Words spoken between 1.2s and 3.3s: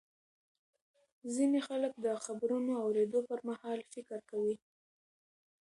ځینې خلک د خبرونو اورېدو